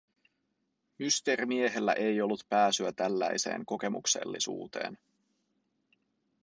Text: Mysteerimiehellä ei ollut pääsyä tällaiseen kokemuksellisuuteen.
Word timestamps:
Mysteerimiehellä 0.99 1.93
ei 1.93 2.21
ollut 2.21 2.45
pääsyä 2.49 2.91
tällaiseen 2.91 3.65
kokemuksellisuuteen. 3.65 4.97